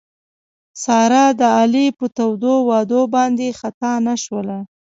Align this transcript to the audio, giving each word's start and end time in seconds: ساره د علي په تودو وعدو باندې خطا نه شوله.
ساره 0.83 1.25
د 1.39 1.41
علي 1.57 1.87
په 1.97 2.05
تودو 2.17 2.53
وعدو 2.69 3.01
باندې 3.15 3.57
خطا 3.59 3.93
نه 4.07 4.15
شوله. 4.23 4.59